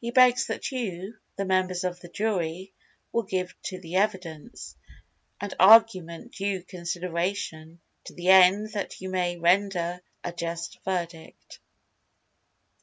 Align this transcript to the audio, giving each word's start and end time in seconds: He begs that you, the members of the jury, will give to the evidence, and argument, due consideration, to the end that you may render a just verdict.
He 0.00 0.10
begs 0.12 0.46
that 0.46 0.72
you, 0.72 1.18
the 1.36 1.44
members 1.44 1.84
of 1.84 2.00
the 2.00 2.08
jury, 2.08 2.72
will 3.12 3.24
give 3.24 3.54
to 3.64 3.78
the 3.78 3.96
evidence, 3.96 4.74
and 5.42 5.52
argument, 5.60 6.32
due 6.32 6.62
consideration, 6.62 7.78
to 8.04 8.14
the 8.14 8.28
end 8.28 8.72
that 8.72 9.02
you 9.02 9.10
may 9.10 9.36
render 9.36 10.00
a 10.24 10.32
just 10.32 10.82
verdict. 10.86 11.58